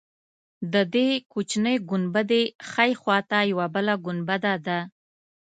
[0.73, 4.79] د دې کوچنۍ ګنبدې ښی خوا ته یوه بله ګنبده ده.